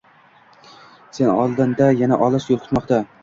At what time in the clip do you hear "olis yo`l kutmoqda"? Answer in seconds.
2.29-3.03